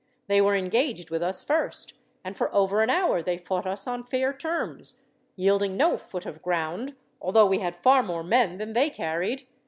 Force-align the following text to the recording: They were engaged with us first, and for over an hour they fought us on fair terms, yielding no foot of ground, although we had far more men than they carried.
They 0.25 0.41
were 0.41 0.55
engaged 0.55 1.11
with 1.11 1.21
us 1.21 1.43
first, 1.43 1.93
and 2.23 2.35
for 2.35 2.51
over 2.55 2.81
an 2.81 2.89
hour 2.89 3.21
they 3.21 3.37
fought 3.37 3.67
us 3.67 3.85
on 3.85 4.03
fair 4.03 4.33
terms, 4.33 5.03
yielding 5.35 5.77
no 5.77 5.95
foot 5.95 6.25
of 6.25 6.41
ground, 6.41 6.95
although 7.21 7.45
we 7.45 7.59
had 7.59 7.75
far 7.75 8.01
more 8.01 8.23
men 8.23 8.57
than 8.57 8.73
they 8.73 8.89
carried. 8.89 9.45